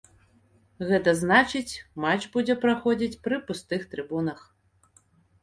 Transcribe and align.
Гэта 0.91 1.11
значыць, 1.23 1.73
матч 2.05 2.23
будзе 2.37 2.57
праходзіць 2.65 3.19
пры 3.27 3.41
пустых 3.53 3.87
трыбунах. 3.95 4.39